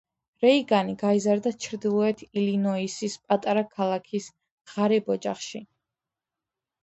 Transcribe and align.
რეიგანი 0.43 0.93
გაიზარდა 1.01 1.51
ჩრდილოეთი 1.65 2.27
ილინოისის 2.43 3.17
პატარა 3.27 3.63
ქალაქის 3.75 4.29
ღარიბ 4.71 5.11
ოჯახში. 5.17 5.63